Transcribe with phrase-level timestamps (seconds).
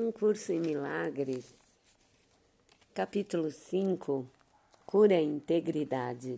[0.00, 1.52] Um curso em milagres.
[2.94, 4.30] Capítulo 5
[4.86, 6.36] Cura e integridade.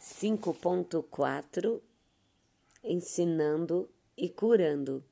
[0.00, 1.80] 5.4
[2.82, 5.04] Ensinando e curando.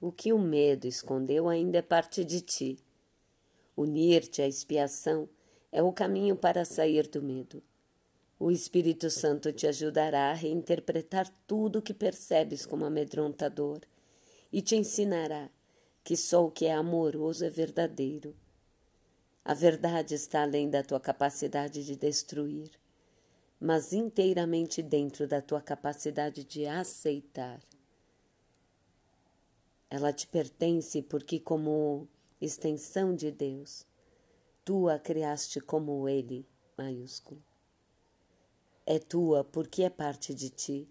[0.00, 2.80] O que o medo escondeu ainda é parte de ti.
[3.76, 5.28] Unir-te à expiação
[5.70, 7.62] é o caminho para sair do medo.
[8.42, 13.80] O Espírito Santo te ajudará a reinterpretar tudo o que percebes como amedrontador
[14.50, 15.50] e te ensinará
[16.02, 18.34] que só o que é amoroso é verdadeiro.
[19.44, 22.70] A verdade está além da tua capacidade de destruir,
[23.60, 27.60] mas inteiramente dentro da tua capacidade de aceitar.
[29.90, 32.08] Ela te pertence porque, como
[32.40, 33.84] extensão de Deus,
[34.64, 37.49] tu a criaste como Ele, maiúsculo
[38.92, 40.88] é tua porque é parte de ti,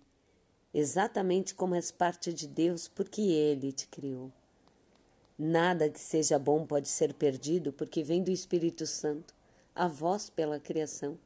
[0.73, 4.32] exatamente como és parte de Deus porque Ele te criou.
[5.37, 9.35] Nada que seja bom pode ser perdido porque vem do Espírito Santo,
[9.76, 11.20] a voz pela criação.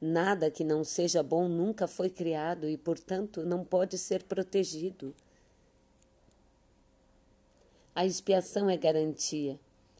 [0.00, 5.14] Nada que não seja bom nunca foi criado e, portanto, não pode ser protegido.
[7.94, 9.56] A expiação é garantia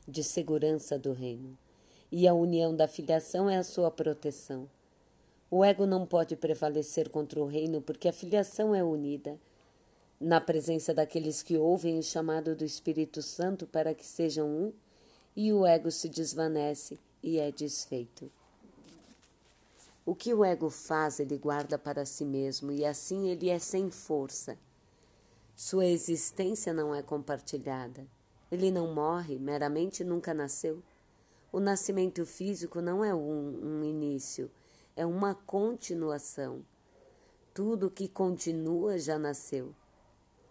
[0.06, 1.56] de segurança do reino,
[2.11, 4.68] e a união da filiação é a sua proteção.
[5.48, 9.39] O ego não pode prevalecer contra o reino porque a filiação é unida.
[10.19, 14.72] Na presença daqueles que ouvem o chamado do Espírito Santo para que sejam um,
[15.36, 18.30] e o ego se desvanece e é desfeito.
[20.05, 23.91] O que o ego faz, ele guarda para si mesmo e assim ele é sem
[23.91, 24.58] força.
[25.55, 28.06] Sua existência não é compartilhada.
[28.50, 30.83] Ele não morre, meramente nunca nasceu.
[31.52, 34.50] O nascimento físico não é um, um início
[34.97, 36.64] é uma continuação.
[37.52, 39.75] Tudo que continua já nasceu.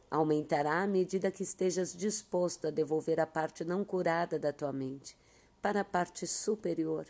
[0.09, 5.17] Aumentará à medida que estejas disposto a devolver a parte não curada da tua mente
[5.61, 7.07] para a parte superior,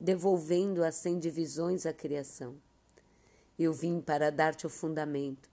[0.00, 2.56] devolvendo-a sem divisões à criação.
[3.58, 5.50] Eu vim para dar-te o fundamento,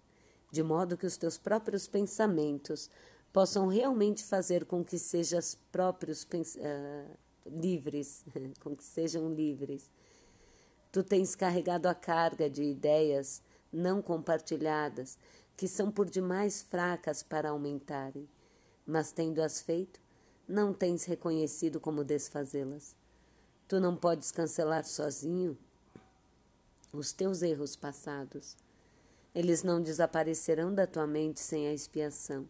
[0.50, 2.90] de modo que os teus próprios pensamentos
[3.34, 8.24] possam realmente fazer com que sejas próprios uh, livres,
[8.64, 9.92] com que sejam livres
[10.92, 13.42] Tu tens carregado a carga de ideias
[13.72, 15.18] não compartilhadas,
[15.56, 18.28] que são por demais fracas para aumentarem,
[18.86, 20.00] mas tendo-as feito,
[20.48, 22.96] não tens reconhecido como desfazê-las.
[23.68, 25.56] Tu não podes cancelar sozinho
[26.92, 28.58] os teus erros passados.
[29.36, 32.50] Eles não desaparecerão da tua mente sem a expiação,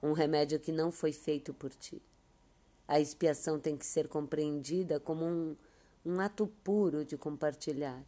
[0.00, 2.00] um remédio que não foi feito por ti.
[2.86, 5.56] A expiação tem que ser compreendida como um
[6.04, 8.04] um ato puro de compartilhar.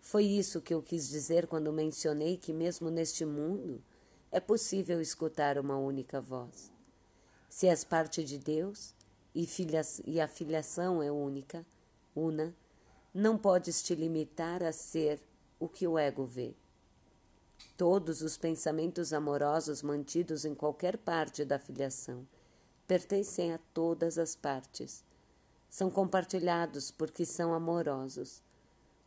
[0.00, 3.82] Foi isso que eu quis dizer quando mencionei que, mesmo neste mundo,
[4.32, 6.72] é possível escutar uma única voz.
[7.50, 8.94] Se és parte de Deus
[9.34, 9.46] e,
[10.06, 11.66] e a filiação é única,
[12.14, 12.54] una,
[13.12, 15.20] não podes te limitar a ser
[15.60, 16.54] o que o ego vê.
[17.76, 22.26] Todos os pensamentos amorosos mantidos em qualquer parte da filiação
[22.86, 25.05] pertencem a todas as partes
[25.76, 28.42] são compartilhados porque são amorosos.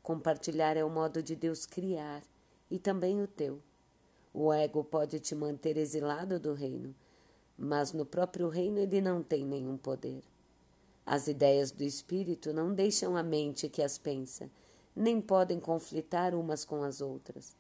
[0.03, 2.21] Compartilhar é o modo de Deus criar
[2.69, 3.59] e também o teu.
[4.31, 6.93] O ego pode te manter exilado do reino,
[7.57, 10.21] mas no próprio reino ele não tem nenhum poder.
[11.03, 14.47] As ideias do espírito não deixam a mente que as pensa,
[14.95, 17.57] nem podem conflitar umas com as outras.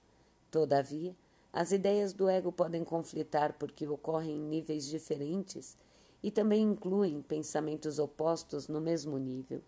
[0.51, 1.15] Todavia,
[1.51, 5.75] as ideias do ego podem conflitar porque ocorrem em níveis diferentes
[6.21, 9.61] e também incluem pensamentos opostos no mesmo nível.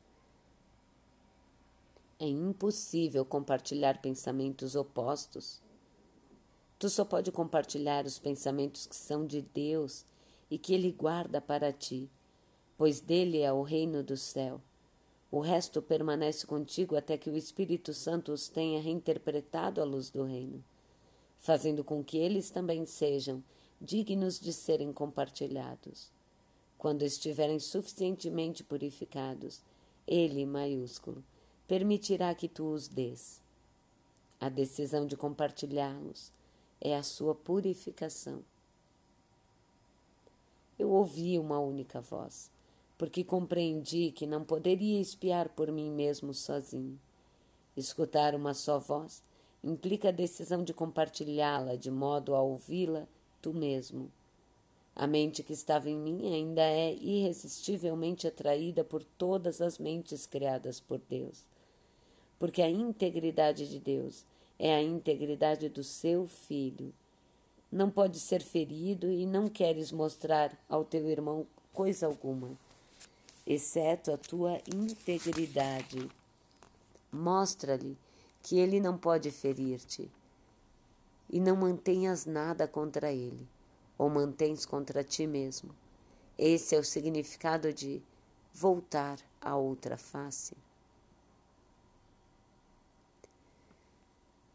[2.20, 5.62] É impossível compartilhar pensamentos opostos.
[6.78, 10.06] Tu só pode compartilhar os pensamentos que são de Deus
[10.50, 12.10] e que Ele guarda para ti,
[12.78, 14.62] pois dele é o reino do céu.
[15.32, 20.24] O resto permanece contigo até que o Espírito Santo os tenha reinterpretado à luz do
[20.24, 20.62] reino,
[21.38, 23.42] fazendo com que eles também sejam
[23.80, 26.12] dignos de serem compartilhados
[26.82, 29.62] quando estiverem suficientemente purificados,
[30.08, 31.24] Ele, maiúsculo,
[31.68, 33.40] permitirá que tu os dês.
[34.40, 36.32] A decisão de compartilhá-los
[36.82, 38.44] é a sua purificação.
[40.80, 42.50] Eu ouvi uma única voz,
[42.98, 47.00] porque compreendi que não poderia espiar por mim mesmo sozinho.
[47.78, 49.22] Escutar uma só voz
[49.64, 53.08] implica a decisão de compartilhá-la de modo a ouvi-la
[53.40, 54.12] tu mesmo
[55.02, 60.80] a mente que estava em mim ainda é irresistivelmente atraída por todas as mentes criadas
[60.80, 61.44] por Deus,
[62.38, 64.24] porque a integridade de Deus
[64.60, 66.94] é a integridade do seu filho.
[67.72, 72.52] Não pode ser ferido e não queres mostrar ao teu irmão coisa alguma,
[73.48, 76.12] exceto a tua integridade.
[77.12, 77.98] Mostra-lhe
[78.44, 80.12] que ele não pode ferir-te
[81.28, 83.48] e não mantenhas nada contra ele,
[84.02, 85.76] ou mantens contra ti mesmo.
[86.36, 88.02] Esse é o significado de
[88.52, 90.58] voltar à outra face.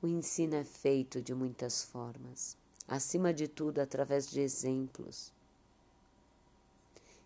[0.02, 2.56] O ensino é feito de muitas formas,
[2.88, 5.32] acima de tudo através de exemplos.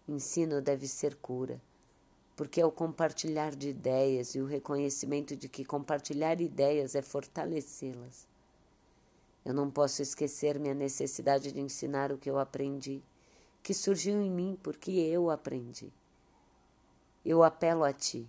[0.06, 1.58] Ensino deve ser cura,
[2.36, 8.29] porque é o compartilhar de ideias e o reconhecimento de que compartilhar ideias é fortalecê-las.
[9.44, 13.02] Eu não posso esquecer minha necessidade de ensinar o que eu aprendi,
[13.62, 15.92] que surgiu em mim porque eu aprendi.
[17.24, 18.28] Eu apelo a ti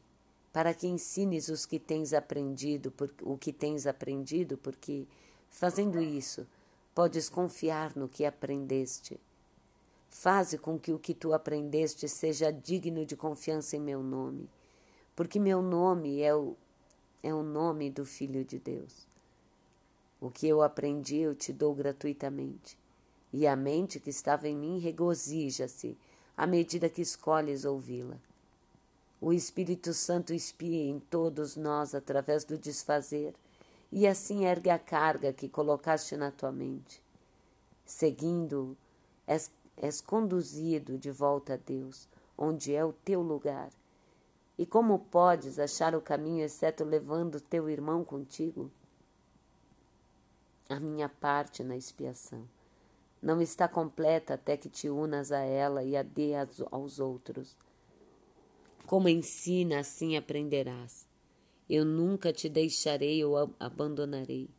[0.51, 5.07] para que ensines os que tens aprendido, por, o que tens aprendido, porque
[5.49, 6.45] fazendo isso,
[6.93, 9.19] podes confiar no que aprendeste.
[10.09, 14.49] Faze com que o que tu aprendeste seja digno de confiança em meu nome,
[15.15, 16.57] porque meu nome é o,
[17.23, 19.07] é o nome do Filho de Deus.
[20.21, 22.77] O que eu aprendi eu te dou gratuitamente,
[23.33, 25.97] e a mente que estava em mim regozija-se
[26.37, 28.17] à medida que escolhes ouvi-la.
[29.19, 33.33] O Espírito Santo espia em todos nós através do desfazer,
[33.91, 37.01] e assim ergue a carga que colocaste na tua mente.
[37.83, 38.77] Seguindo,
[39.25, 42.07] és, és conduzido de volta a Deus,
[42.37, 43.71] onde é o teu lugar.
[44.55, 48.69] E como podes achar o caminho exceto levando teu irmão contigo?
[50.71, 52.47] A minha parte na expiação.
[53.21, 56.31] Não está completa até que te unas a ela e a dê
[56.71, 57.57] aos outros.
[58.87, 61.05] Como ensina, assim aprenderás.
[61.69, 64.49] Eu nunca te deixarei ou abandonarei,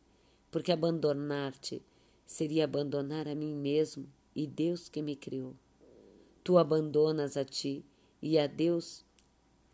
[0.51, 1.81] porque abandonar-te
[2.25, 5.55] seria abandonar a mim mesmo e Deus que me criou.
[6.43, 7.83] Tu abandonas a ti
[8.21, 9.03] e a Deus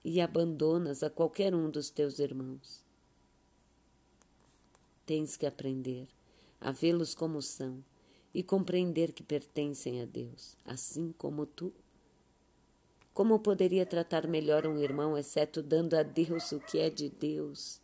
[0.05, 2.83] e abandonas a qualquer um dos teus irmãos.
[5.05, 6.07] Tens que aprender
[6.61, 7.83] a vê-los como são
[8.33, 11.73] e compreender que pertencem a Deus, assim como tu.
[13.13, 17.81] Como poderia tratar melhor um irmão, exceto dando a Deus o que é de Deus?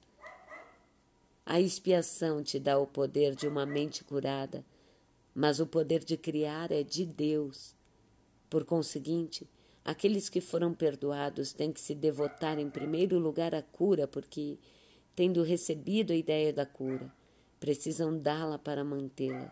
[1.46, 4.66] A expiação te dá o poder de uma mente curada,
[5.34, 7.76] mas o poder de criar é de Deus.
[8.50, 9.48] Por conseguinte,
[9.84, 14.58] aqueles que foram perdoados têm que se devotar em primeiro lugar à cura, porque,
[15.16, 17.14] tendo recebido a ideia da cura,
[17.60, 19.52] precisam dá-la para mantê-la.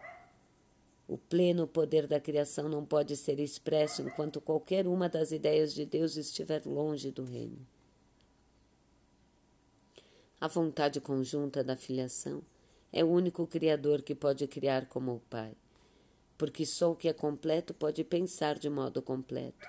[1.07, 5.85] O pleno poder da criação não pode ser expresso enquanto qualquer uma das ideias de
[5.85, 7.65] Deus estiver longe do reino.
[10.39, 12.41] A vontade conjunta da filiação
[12.91, 15.53] é o único Criador que pode criar como o Pai,
[16.37, 19.67] porque só o que é completo pode pensar de modo completo,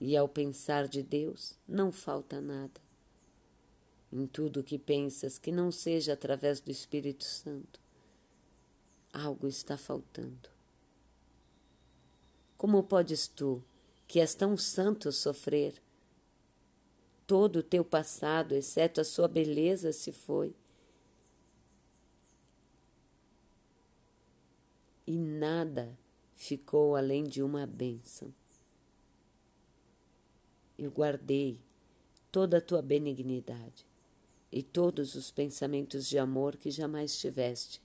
[0.00, 2.87] e ao pensar de Deus não falta nada
[4.12, 7.80] em tudo o que pensas que não seja através do Espírito Santo.
[9.12, 10.48] Algo está faltando.
[12.56, 13.62] Como podes tu,
[14.06, 15.80] que és tão santo, sofrer?
[17.26, 20.54] Todo o teu passado, exceto a sua beleza, se foi.
[25.06, 25.96] E nada
[26.34, 28.34] ficou além de uma bênção.
[30.78, 31.60] Eu guardei
[32.30, 33.87] toda a tua benignidade
[34.50, 37.80] e todos os pensamentos de amor que jamais tiveste.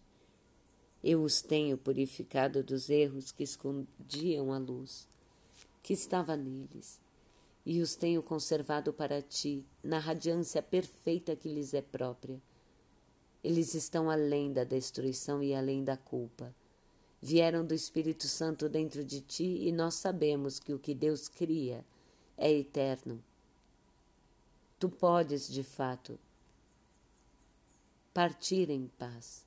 [1.04, 5.08] Eu os tenho purificado dos erros que escondiam a luz,
[5.82, 7.00] que estava neles,
[7.66, 12.42] e os tenho conservado para ti na radiância perfeita que lhes é própria.
[13.44, 16.56] Eles estão além da destruição e além da culpa.
[17.22, 21.84] Vieram do Espírito Santo dentro de ti e nós sabemos que o que Deus cria
[22.38, 23.22] é eterno.
[24.80, 26.20] Tu podes, de fato,
[28.14, 29.44] partir em paz,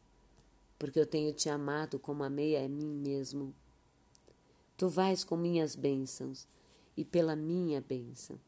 [0.76, 3.54] porque eu tenho te amado como amei a mim mesmo.
[4.76, 6.48] Tu vais com minhas bênçãos
[6.96, 8.40] e pela minha bênção.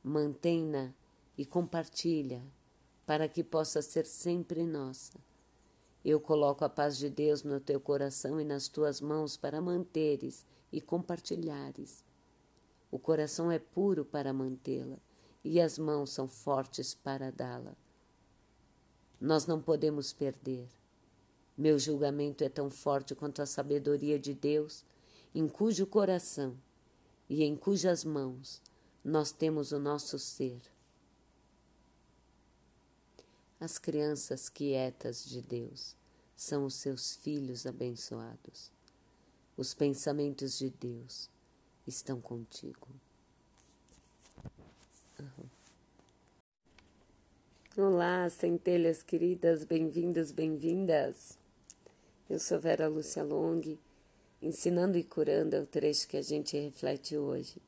[0.00, 0.94] Mantém-na
[1.36, 2.40] e compartilha,
[3.04, 5.18] para que possa ser sempre nossa.
[6.04, 10.46] Eu coloco a paz de Deus no teu coração e nas tuas mãos para manteres
[10.72, 12.04] e compartilhares.
[12.92, 14.98] O coração é puro para mantê-la
[15.44, 17.76] e as mãos são fortes para dá-la.
[19.22, 20.68] Nós não podemos perder.
[21.56, 24.84] Meu julgamento é tão forte quanto a sabedoria de Deus,
[25.32, 26.56] em cujo coração
[27.30, 28.60] e em cujas mãos
[29.04, 30.60] nós temos o nosso ser.
[33.60, 35.94] As crianças quietas de Deus
[36.34, 38.72] são os seus filhos abençoados.
[39.56, 41.30] Os pensamentos de Deus
[41.86, 42.88] estão contigo.
[45.20, 45.51] Uhum.
[47.74, 51.38] Olá, centelhas queridas, bem-vindos, bem-vindas.
[52.28, 53.62] Eu sou Vera Lúcia Long,
[54.42, 57.62] ensinando e curando é o trecho que a gente reflete hoje.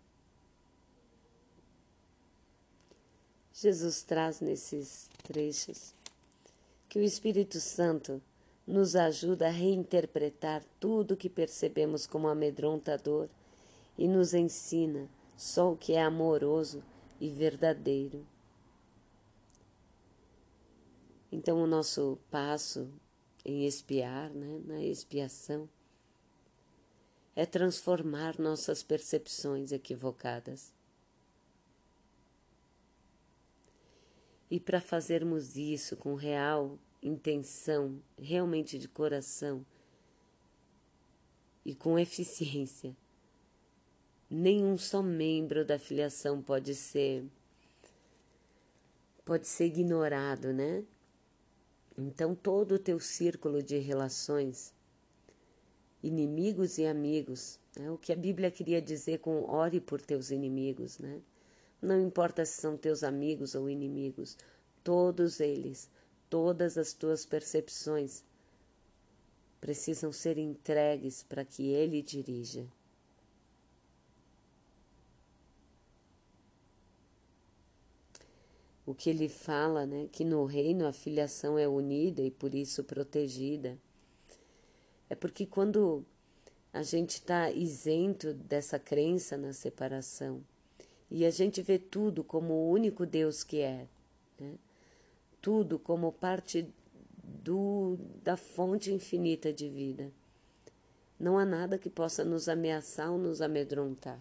[3.54, 5.94] Jesus traz nesses trechos
[6.86, 8.20] que o Espírito Santo
[8.66, 13.26] nos ajuda a reinterpretar tudo o que percebemos como amedrontador
[13.96, 16.84] e nos ensina só o que é amoroso
[17.18, 18.33] e verdadeiro.
[21.34, 22.88] Então, o nosso passo
[23.44, 25.68] em espiar, né, na expiação,
[27.34, 30.72] é transformar nossas percepções equivocadas.
[34.48, 39.66] E para fazermos isso com real intenção, realmente de coração
[41.64, 42.96] e com eficiência,
[44.30, 47.26] nenhum só membro da filiação pode ser
[49.24, 50.84] pode ser ignorado, né?
[51.96, 54.72] Então, todo o teu círculo de relações,
[56.02, 57.90] inimigos e amigos, né?
[57.90, 61.20] o que a Bíblia queria dizer com ore por teus inimigos, né?
[61.80, 64.36] Não importa se são teus amigos ou inimigos,
[64.82, 65.90] todos eles,
[66.30, 68.24] todas as tuas percepções
[69.60, 72.66] precisam ser entregues para que Ele dirija.
[78.86, 82.84] O que ele fala, né, que no reino a filiação é unida e por isso
[82.84, 83.78] protegida.
[85.08, 86.04] É porque quando
[86.72, 90.42] a gente está isento dessa crença na separação
[91.10, 93.86] e a gente vê tudo como o único Deus que é,
[94.38, 94.54] né,
[95.40, 96.68] tudo como parte
[97.22, 100.12] do, da fonte infinita de vida,
[101.18, 104.20] não há nada que possa nos ameaçar ou nos amedrontar.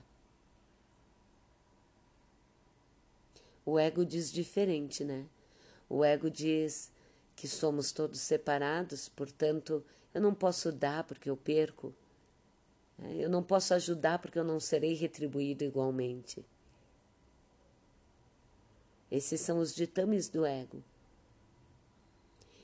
[3.65, 5.25] O ego diz diferente, né?
[5.89, 6.91] O ego diz
[7.36, 11.93] que somos todos separados, portanto, eu não posso dar porque eu perco.
[13.00, 16.46] Eu não posso ajudar porque eu não serei retribuído igualmente.
[19.10, 20.84] Esses são os ditames do ego.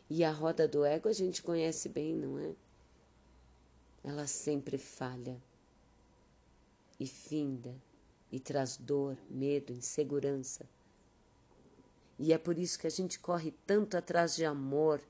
[0.09, 2.55] E a roda do ego a gente conhece bem, não é?
[4.03, 5.39] Ela sempre falha
[6.99, 7.75] e finda
[8.31, 10.67] e traz dor, medo, insegurança.
[12.19, 15.01] E é por isso que a gente corre tanto atrás de amor,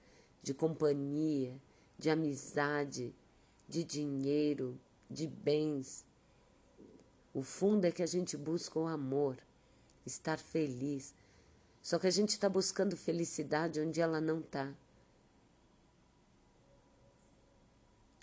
[0.43, 1.59] de companhia,
[1.97, 3.15] de amizade,
[3.67, 6.05] de dinheiro, de bens.
[7.33, 9.37] O fundo é que a gente busca o amor,
[10.05, 11.15] estar feliz.
[11.81, 14.71] Só que a gente está buscando felicidade onde ela não está.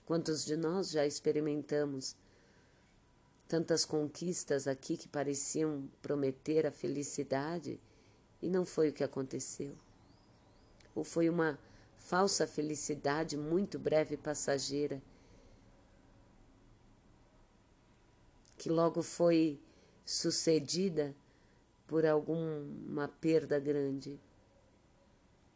[0.05, 2.15] Quantos de nós já experimentamos
[3.49, 7.81] tantas conquistas aqui que pareciam prometer a felicidade?
[8.43, 9.77] E não foi o que aconteceu.
[10.95, 11.59] Ou foi uma
[11.99, 15.03] falsa felicidade muito breve e passageira,
[18.57, 19.61] que logo foi
[20.05, 21.15] sucedida
[21.87, 24.21] por alguma perda grande,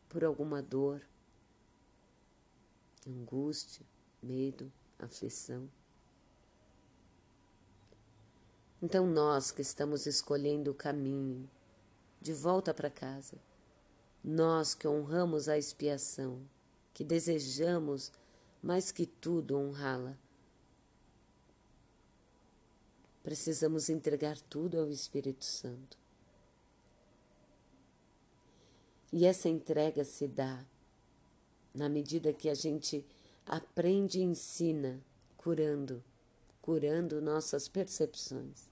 [0.09, 1.01] por alguma dor,
[3.07, 3.87] angústia,
[4.23, 5.69] medo, aflição.
[8.83, 11.49] Então, nós que estamos escolhendo o caminho,
[12.21, 13.39] de volta para casa.
[14.23, 16.43] Nós que honramos a expiação,
[16.93, 18.12] que desejamos
[18.62, 20.17] mais que tudo honrá-la,
[23.23, 25.99] precisamos entregar tudo ao Espírito Santo.
[29.12, 30.65] E essa entrega se dá
[31.75, 33.05] na medida que a gente
[33.47, 35.00] aprende e ensina,
[35.37, 36.03] curando,
[36.62, 38.70] curando nossas percepções.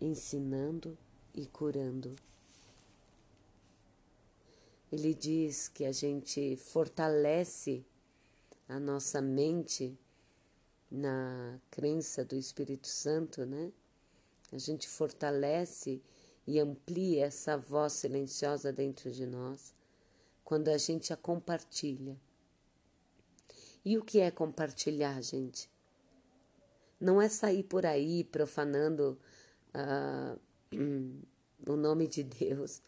[0.00, 0.96] Ensinando
[1.34, 2.14] e curando.
[4.90, 7.84] Ele diz que a gente fortalece
[8.68, 9.98] a nossa mente
[10.90, 13.72] na crença do Espírito Santo, né?
[14.50, 16.00] A gente fortalece
[16.46, 19.74] e amplia essa voz silenciosa dentro de nós
[20.42, 22.16] quando a gente a compartilha.
[23.84, 25.70] E o que é compartilhar, gente?
[26.98, 29.18] Não é sair por aí profanando
[29.74, 30.38] uh,
[31.66, 32.82] o nome de Deus,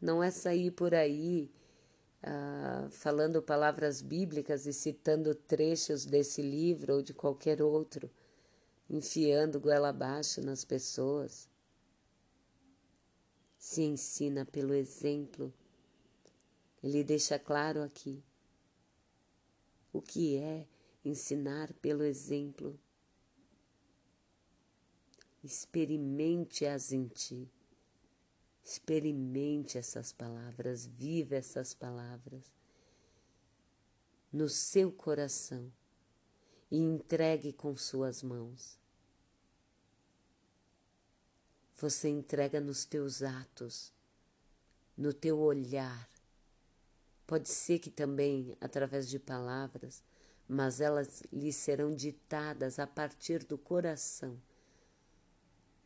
[0.00, 1.50] não é sair por aí
[2.22, 8.10] uh, falando palavras bíblicas e citando trechos desse livro ou de qualquer outro,
[8.88, 11.48] enfiando goela abaixo nas pessoas.
[13.58, 15.52] se ensina pelo exemplo.
[16.82, 18.22] Ele deixa claro aqui
[19.90, 20.66] o que é
[21.02, 22.78] ensinar pelo exemplo.
[25.44, 27.48] Experimente-as em ti.
[28.64, 32.50] Experimente essas palavras, viva essas palavras
[34.34, 35.72] no seu coração
[36.68, 38.76] e entregue com suas mãos.
[41.76, 43.92] Você entrega nos teus atos,
[44.96, 46.10] no teu olhar.
[47.28, 50.02] Pode ser que também através de palavras,
[50.48, 54.36] mas elas lhe serão ditadas a partir do coração,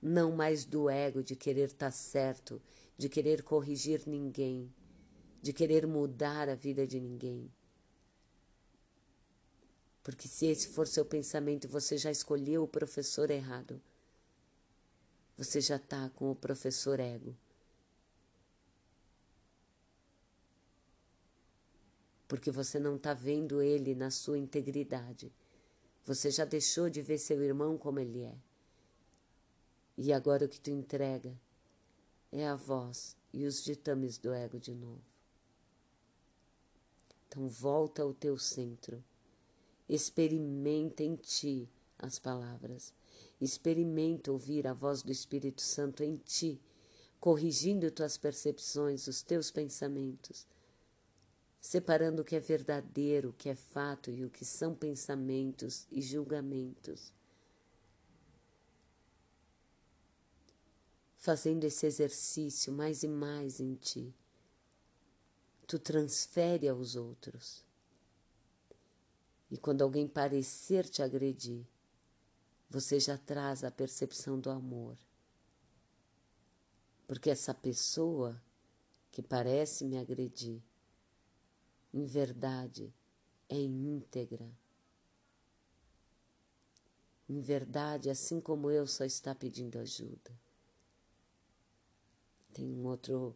[0.00, 2.61] não mais do ego de querer estar certo,
[2.97, 4.73] de querer corrigir ninguém,
[5.43, 7.50] de querer mudar a vida de ninguém.
[10.02, 13.81] Porque se esse for seu pensamento, você já escolheu o professor errado
[15.38, 17.33] você já está com o professor ego.
[22.26, 25.33] Porque você não está vendo ele na sua integridade.
[26.05, 28.35] Você já deixou de ver seu irmão como ele é.
[30.00, 31.37] E agora o que tu entrega
[32.31, 35.02] é a voz e os ditames do ego de novo.
[37.26, 39.02] Então volta ao teu centro.
[39.88, 42.95] Experimenta em ti as palavras.
[43.40, 46.61] Experimenta ouvir a voz do Espírito Santo em ti,
[47.19, 50.47] corrigindo tuas percepções, os teus pensamentos,
[51.61, 56.00] separando o que é verdadeiro, o que é fato e o que são pensamentos e
[56.00, 57.12] julgamentos.
[61.19, 64.15] Fazendo esse exercício mais e mais em ti,
[65.67, 67.63] tu transfere aos outros.
[69.51, 71.67] E quando alguém parecer te agredir,
[72.71, 74.97] você já traz a percepção do amor.
[77.07, 78.41] Porque essa pessoa
[79.11, 80.63] que parece me agredir,
[81.93, 82.95] em verdade,
[83.49, 84.49] é íntegra.
[87.28, 90.48] Em verdade, assim como eu, só está pedindo ajuda.
[92.52, 93.34] Tem um outro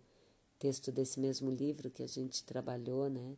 [0.58, 3.36] texto desse mesmo livro que a gente trabalhou, né?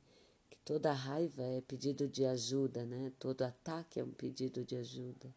[0.51, 3.13] Que toda raiva é pedido de ajuda, né?
[3.19, 5.35] Todo ataque é um pedido de ajuda.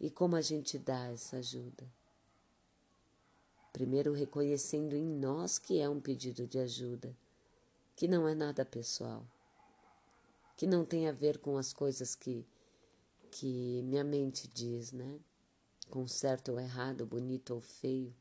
[0.00, 1.86] E como a gente dá essa ajuda?
[3.72, 7.16] Primeiro, reconhecendo em nós que é um pedido de ajuda,
[7.94, 9.24] que não é nada pessoal,
[10.56, 12.44] que não tem a ver com as coisas que,
[13.30, 15.18] que minha mente diz, né?
[15.88, 18.14] Com certo ou errado, bonito ou feio,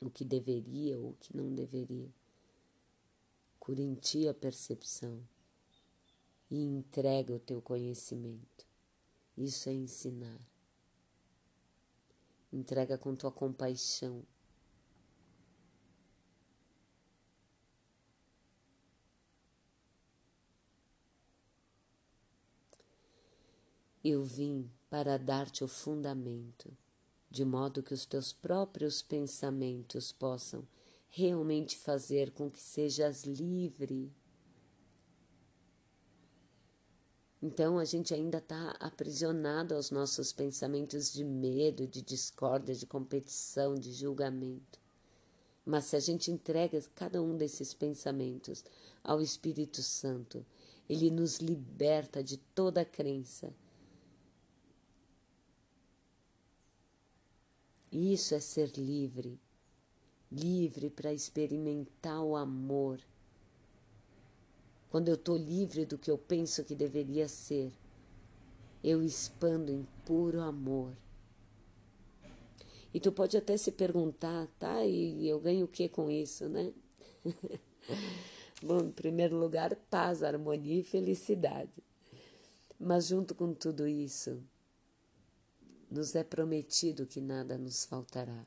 [0.00, 2.10] o que deveria ou o que não deveria.
[3.58, 5.20] Cura em ti a percepção
[6.50, 8.66] e entrega o teu conhecimento.
[9.36, 10.40] Isso é ensinar.
[12.52, 14.22] Entrega com tua compaixão.
[24.02, 26.72] Eu vim para dar-te o fundamento,
[27.30, 30.66] de modo que os teus próprios pensamentos possam
[31.08, 34.12] realmente fazer com que sejas livre
[37.42, 43.74] Então a gente ainda está aprisionado aos nossos pensamentos de medo, de discórdia, de competição,
[43.74, 44.80] de julgamento.
[45.64, 48.64] Mas se a gente entrega cada um desses pensamentos
[49.04, 50.44] ao Espírito Santo,
[50.88, 53.52] ele nos liberta de toda crença.
[57.98, 59.40] Isso é ser livre,
[60.30, 63.00] livre para experimentar o amor
[64.90, 67.72] quando eu estou livre do que eu penso que deveria ser,
[68.82, 70.92] eu expando em puro amor.
[72.94, 74.84] E tu pode até se perguntar, tá?
[74.84, 76.72] E eu ganho o que com isso, né?
[78.62, 81.72] Bom, em primeiro lugar, paz, harmonia e felicidade.
[82.78, 84.42] Mas junto com tudo isso,
[85.90, 88.46] nos é prometido que nada nos faltará.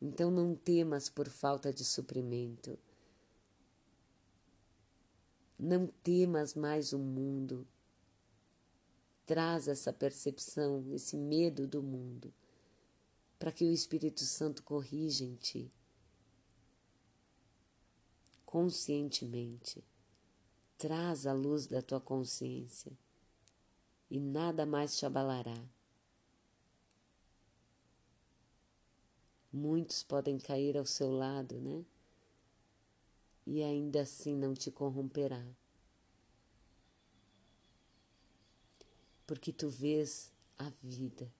[0.00, 2.78] Então não temas por falta de suprimento.
[5.58, 7.66] Não temas mais o mundo.
[9.24, 12.32] Traz essa percepção, esse medo do mundo,
[13.38, 15.70] para que o Espírito Santo corrija em ti.
[18.44, 19.82] Conscientemente,
[20.78, 22.92] traz a luz da tua consciência
[24.08, 25.75] e nada mais te abalará.
[29.56, 31.84] Muitos podem cair ao seu lado, né?
[33.46, 35.42] e ainda assim não te corromperá.
[39.26, 41.32] Porque tu vês a vida,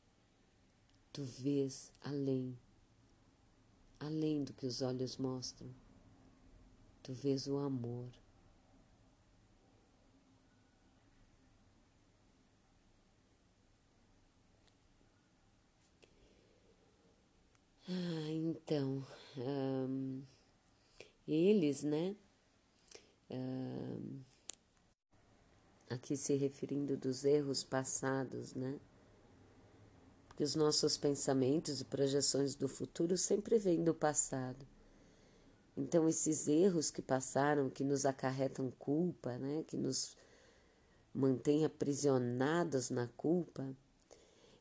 [1.13, 2.57] tu vês além,
[3.99, 5.69] além do que os olhos mostram.
[7.03, 8.11] Tu vês o amor.
[17.89, 19.07] Ah, então,
[19.39, 20.21] um,
[21.27, 22.17] eles, né?
[23.31, 24.21] Um,
[25.89, 28.81] aqui se referindo dos erros passados, né?
[30.27, 34.67] Porque os nossos pensamentos e projeções do futuro sempre vêm do passado.
[35.77, 39.63] Então, esses erros que passaram, que nos acarretam culpa, né?
[39.65, 40.17] Que nos
[41.15, 43.77] mantêm aprisionados na culpa,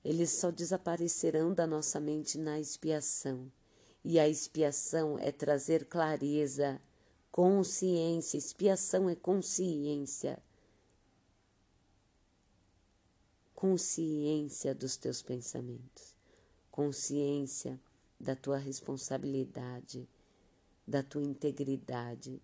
[0.06, 3.52] eles só desaparecerão da nossa mente na expiação.
[4.04, 6.80] E a expiação é trazer clareza,
[7.32, 8.38] consciência.
[8.38, 10.38] Expiação é consciência.
[13.56, 16.16] Consciência dos teus pensamentos,
[16.70, 17.80] consciência
[18.20, 20.08] da tua responsabilidade,
[20.86, 22.40] da tua integridade.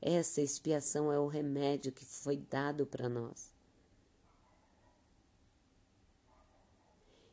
[0.00, 3.57] Essa expiação é o remédio que foi dado para nós.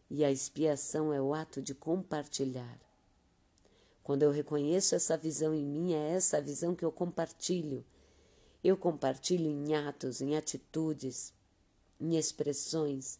[0.09, 2.79] E a expiação é o ato de compartilhar.
[4.03, 7.83] Quando eu reconheço essa visão em mim, é essa visão que eu compartilho.
[8.63, 11.33] Eu compartilho em atos, em atitudes,
[11.99, 13.19] em expressões.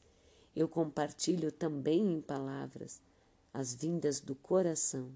[0.56, 3.02] Eu compartilho também em palavras,
[3.52, 5.12] as vindas do coração.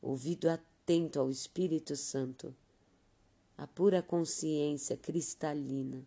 [0.00, 2.54] Ouvido atento ao Espírito Santo,
[3.56, 6.06] a pura consciência cristalina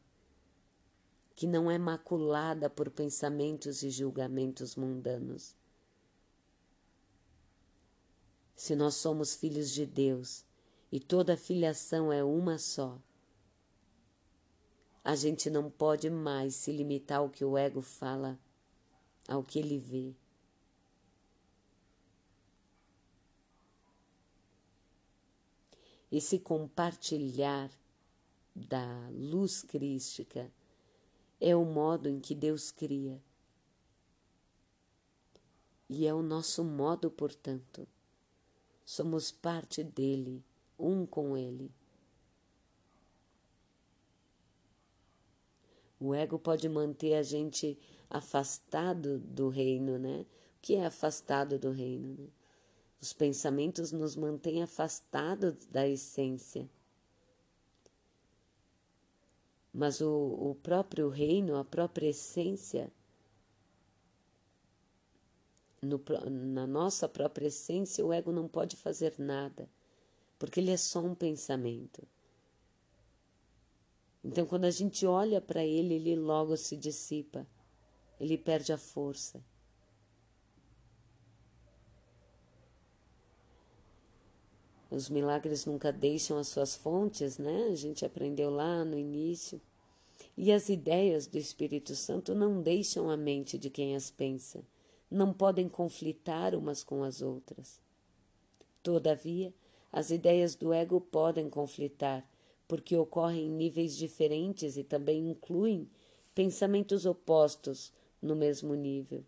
[1.35, 5.53] que não é maculada por pensamentos e julgamentos mundanos.
[8.55, 10.45] Se nós somos filhos de Deus
[10.89, 12.97] e toda filiação é uma só,
[15.03, 18.39] a gente não pode mais se limitar ao que o ego fala,
[19.27, 20.15] ao que ele vê.
[26.09, 27.69] Esse compartilhar
[28.55, 30.49] da luz crística
[31.39, 33.21] é o modo em que Deus cria.
[35.89, 37.87] E é o nosso modo, portanto.
[38.83, 40.43] Somos parte dele,
[40.77, 41.71] um com ele.
[45.99, 47.77] O ego pode manter a gente
[48.09, 50.21] afastado do reino, né?
[50.21, 52.15] O que é afastado do reino?
[52.15, 52.27] Né?
[53.01, 56.69] Os pensamentos nos mantêm afastados da essência.
[59.77, 62.89] Mas o, o próprio reino, a própria essência,
[65.81, 69.69] no, na nossa própria essência, o ego não pode fazer nada,
[70.39, 72.07] porque ele é só um pensamento.
[74.23, 77.45] Então, quando a gente olha para ele, ele logo se dissipa,
[78.17, 79.43] ele perde a força.
[84.95, 87.67] Os milagres nunca deixam as suas fontes, né?
[87.69, 89.59] A gente aprendeu lá no início.
[90.37, 94.63] E as ideias do Espírito Santo não deixam a mente de quem as pensa,
[95.11, 97.77] não podem conflitar umas com as outras.
[98.81, 99.53] Todavia,
[99.91, 102.25] as ideias do ego podem conflitar,
[102.65, 105.89] porque ocorrem em níveis diferentes e também incluem
[106.33, 109.25] pensamentos opostos no mesmo nível.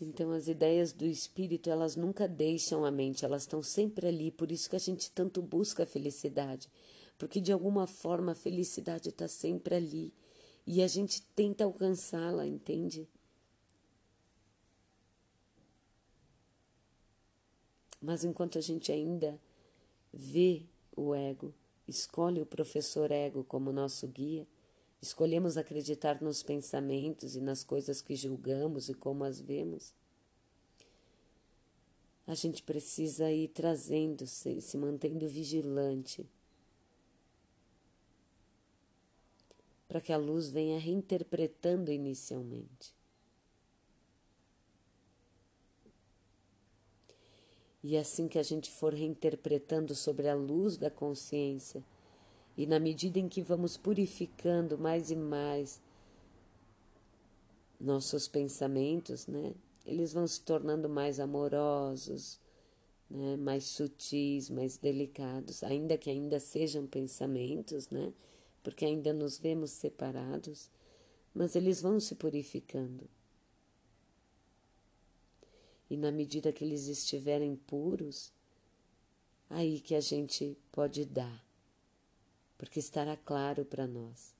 [0.00, 4.50] Então as ideias do espírito, elas nunca deixam a mente, elas estão sempre ali, por
[4.50, 6.70] isso que a gente tanto busca a felicidade,
[7.18, 10.12] porque de alguma forma a felicidade está sempre ali.
[10.66, 13.08] E a gente tenta alcançá-la, entende?
[18.00, 19.38] Mas enquanto a gente ainda
[20.12, 20.62] vê
[20.96, 21.52] o ego,
[21.86, 24.46] escolhe o professor ego como nosso guia,
[25.02, 29.94] Escolhemos acreditar nos pensamentos e nas coisas que julgamos e como as vemos.
[32.26, 36.28] A gente precisa ir trazendo, se, se mantendo vigilante,
[39.88, 42.94] para que a luz venha reinterpretando inicialmente.
[47.82, 51.82] E assim que a gente for reinterpretando sobre a luz da consciência,
[52.60, 55.80] e na medida em que vamos purificando mais e mais
[57.80, 59.54] nossos pensamentos, né?
[59.86, 62.38] Eles vão se tornando mais amorosos,
[63.08, 63.34] né?
[63.38, 68.12] mais sutis, mais delicados, ainda que ainda sejam pensamentos, né?
[68.62, 70.68] Porque ainda nos vemos separados,
[71.34, 73.08] mas eles vão se purificando.
[75.88, 78.30] E na medida que eles estiverem puros,
[79.48, 81.49] aí que a gente pode dar
[82.60, 84.34] porque estará claro para nós.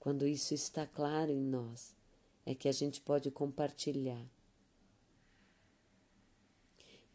[0.00, 1.94] Quando isso está claro em nós,
[2.44, 4.26] é que a gente pode compartilhar.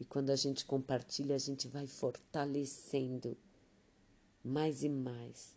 [0.00, 3.36] E quando a gente compartilha, a gente vai fortalecendo
[4.42, 5.54] mais e mais.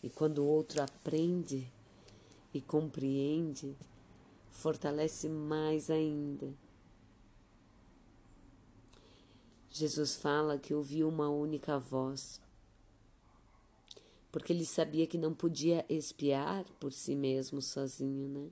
[0.00, 1.68] E quando o outro aprende
[2.54, 3.76] e compreende,
[4.48, 6.54] fortalece mais ainda.
[9.72, 12.40] Jesus fala que ouviu uma única voz,
[14.36, 18.50] porque ele sabia que não podia espiar por si mesmo sozinho, né?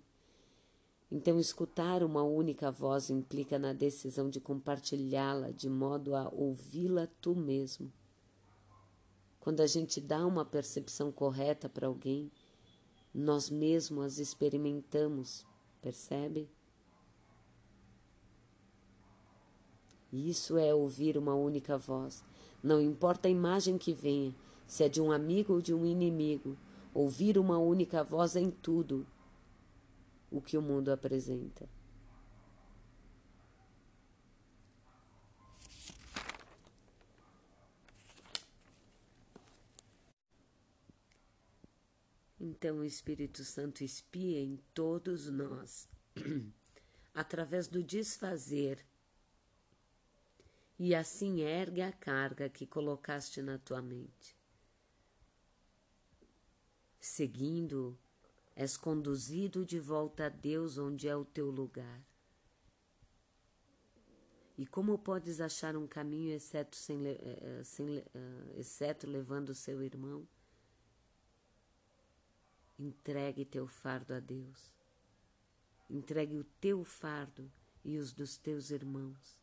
[1.12, 7.36] Então, escutar uma única voz implica na decisão de compartilhá-la de modo a ouvi-la tu
[7.36, 7.92] mesmo.
[9.38, 12.32] Quando a gente dá uma percepção correta para alguém,
[13.12, 15.44] nós mesmos as experimentamos,
[15.82, 16.48] percebe?
[20.10, 22.24] Isso é ouvir uma única voz.
[22.62, 24.34] Não importa a imagem que venha,
[24.66, 26.56] se é de um amigo ou de um inimigo,
[26.92, 29.06] ouvir uma única voz em tudo
[30.30, 31.68] o que o mundo apresenta.
[42.46, 45.88] Então o Espírito Santo espia em todos nós,
[47.14, 48.84] através do desfazer,
[50.78, 54.33] e assim ergue a carga que colocaste na tua mente.
[57.04, 57.98] Seguindo,
[58.56, 62.02] és conduzido de volta a Deus, onde é o teu lugar.
[64.56, 68.04] E como podes achar um caminho exceto, sem, eh, eh, sem, eh,
[68.56, 70.26] exceto levando o seu irmão?
[72.78, 74.72] Entregue teu fardo a Deus.
[75.90, 77.52] Entregue o teu fardo
[77.84, 79.38] e os dos teus irmãos.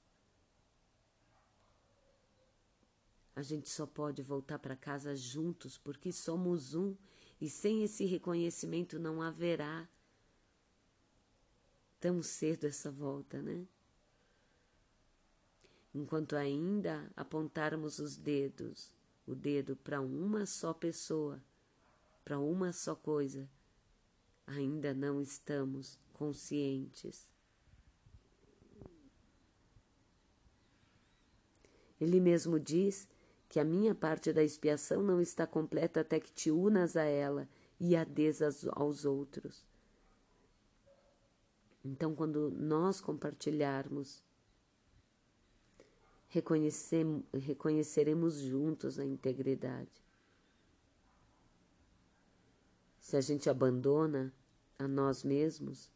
[3.35, 6.97] A gente só pode voltar para casa juntos porque somos um
[7.41, 9.89] e sem esse reconhecimento não haverá
[11.99, 13.65] tão cedo essa volta, né?
[15.93, 18.93] Enquanto ainda apontarmos os dedos,
[19.25, 21.43] o dedo para uma só pessoa,
[22.23, 23.49] para uma só coisa,
[24.45, 27.27] ainda não estamos conscientes.
[31.99, 33.07] Ele mesmo diz
[33.51, 37.49] que a minha parte da expiação não está completa até que te unas a ela
[37.77, 39.67] e a des aos outros.
[41.83, 44.23] Então, quando nós compartilharmos,
[46.29, 50.01] reconheceremos juntos a integridade.
[53.01, 54.33] Se a gente abandona
[54.79, 55.91] a nós mesmos,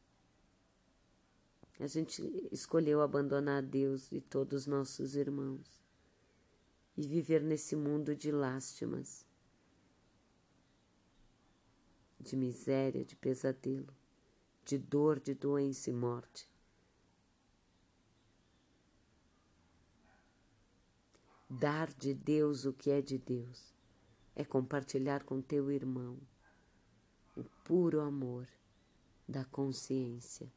[1.79, 5.84] a gente escolheu abandonar a Deus e todos os nossos irmãos
[6.97, 9.25] e viver nesse mundo de lástimas,
[12.19, 13.93] de miséria, de pesadelo,
[14.63, 16.49] de dor, de doença e morte.
[21.49, 23.73] Dar de Deus o que é de Deus
[24.36, 26.17] é compartilhar com teu irmão
[27.36, 28.47] o puro amor
[29.27, 30.51] da consciência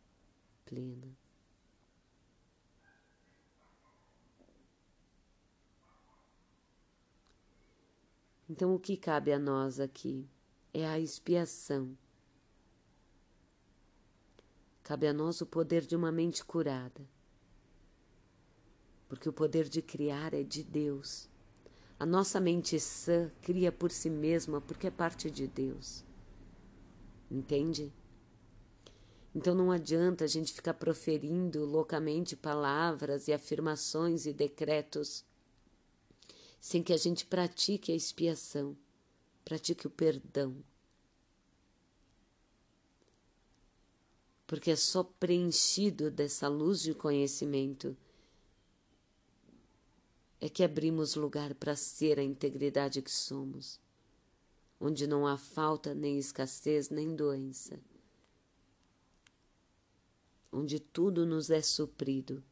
[0.64, 1.16] plena.
[8.48, 10.26] Então, o que cabe a nós aqui
[10.72, 11.96] é a expiação.
[14.82, 17.06] Cabe a nós o poder de uma mente curada,
[19.06, 21.28] porque o poder de criar é de Deus.
[22.00, 26.04] A nossa mente sã cria por si mesma porque é parte de Deus.
[27.30, 27.92] Entende?
[29.34, 35.27] Então não adianta a gente ficar proferindo loucamente palavras e afirmações e decretos
[36.60, 38.76] sem que a gente pratique a expiação,
[39.44, 40.56] pratique o perdão.
[44.46, 47.96] Porque é só preenchido dessa luz de conhecimento
[50.40, 53.80] é que abrimos lugar para ser a integridade que somos
[54.80, 57.80] onde não há falta, nem escassez, nem doença,
[60.52, 62.42] onde tudo nos é suprido.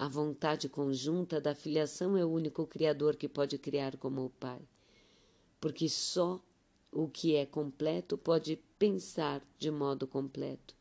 [0.00, 4.58] A vontade conjunta da filiação é o único Criador que pode criar como o Pai,
[5.60, 6.40] porque só
[6.90, 10.74] o que é completo pode pensar de modo completo,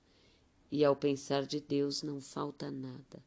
[0.71, 3.21] e ao pensar de Deus não falta nada.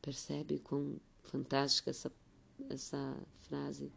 [0.00, 2.10] Percebe quão fantástica essa
[2.68, 3.92] essa frase.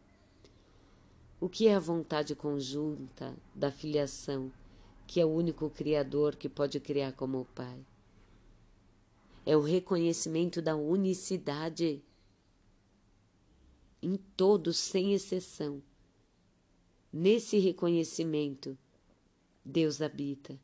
[1.40, 4.52] O que é a vontade conjunta da filiação,
[5.04, 7.84] que é o único Criador que pode criar como o Pai?
[9.46, 12.02] É o reconhecimento da unicidade
[14.02, 15.82] em todos, sem exceção.
[17.12, 18.76] Nesse reconhecimento,
[19.64, 20.60] Deus habita,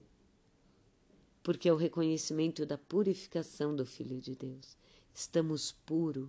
[1.42, 4.76] porque é o reconhecimento da purificação do Filho de Deus.
[5.14, 6.28] Estamos puros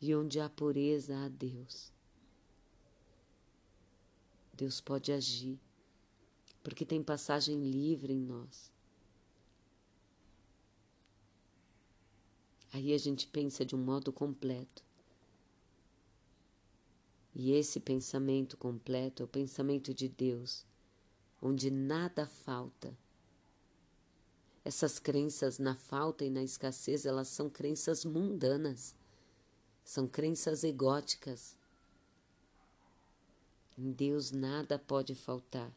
[0.00, 1.92] e onde há pureza há Deus.
[4.52, 5.58] Deus pode agir,
[6.62, 8.69] porque tem passagem livre em nós.
[12.72, 14.84] Aí a gente pensa de um modo completo.
[17.34, 20.64] E esse pensamento completo é o pensamento de Deus,
[21.40, 22.96] onde nada falta.
[24.64, 28.94] Essas crenças na falta e na escassez, elas são crenças mundanas,
[29.82, 31.56] são crenças egóticas.
[33.78, 35.72] Em Deus nada pode faltar.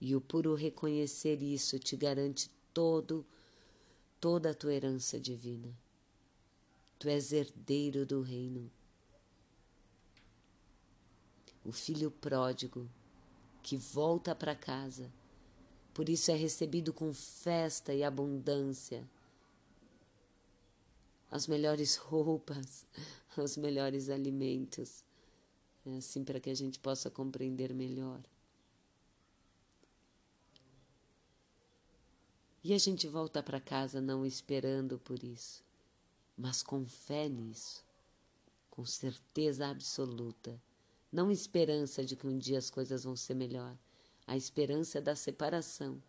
[0.00, 3.24] E o puro reconhecer isso te garante todo,
[4.20, 5.74] toda a tua herança divina.
[6.98, 8.70] Tu és herdeiro do reino
[11.64, 12.88] o filho pródigo
[13.62, 15.12] que volta para casa.
[15.92, 19.08] Por isso é recebido com festa e abundância.
[21.30, 22.86] As melhores roupas,
[23.36, 25.04] os melhores alimentos.
[25.84, 28.20] É assim para que a gente possa compreender melhor.
[32.62, 35.64] E a gente volta para casa não esperando por isso,
[36.36, 37.84] mas com fé nisso,
[38.70, 40.60] com certeza absoluta
[41.12, 43.76] não esperança de que um dia as coisas vão ser melhor.
[44.26, 46.00] A esperança da separação.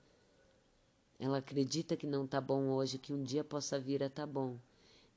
[1.19, 4.59] Ela acredita que não está bom hoje, que um dia possa vir a tá bom.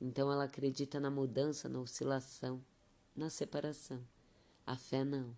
[0.01, 2.63] Então ela acredita na mudança, na oscilação,
[3.15, 4.03] na separação.
[4.65, 5.37] A fé não.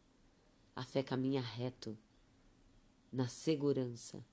[0.73, 1.97] A fé caminha reto,
[3.11, 4.23] na segurança.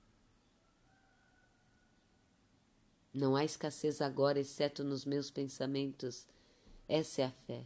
[3.15, 6.27] Não há escassez agora, exceto nos meus pensamentos.
[6.87, 7.65] Essa é a fé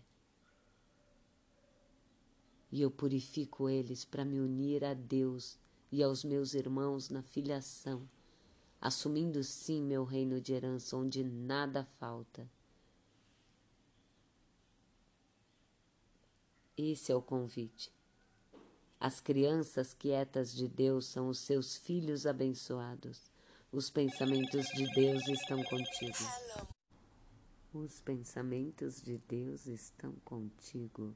[2.71, 5.57] e eu purifico eles para me unir a Deus
[5.91, 8.07] e aos meus irmãos na filiação,
[8.79, 12.47] assumindo sim meu reino de herança onde nada falta.
[16.77, 17.91] Esse é o convite.
[18.99, 23.28] As crianças quietas de Deus são os seus filhos abençoados.
[23.71, 26.17] Os pensamentos de Deus estão contigo.
[27.71, 31.15] Os pensamentos de Deus estão contigo.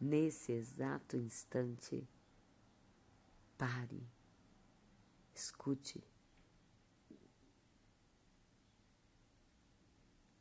[0.00, 2.08] Nesse exato instante,
[3.58, 4.00] pare,
[5.34, 6.04] escute,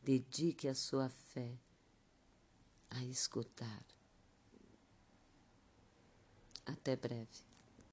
[0.03, 1.57] dedique a sua fé
[2.91, 3.83] a escutar.
[6.67, 7.52] Até breve.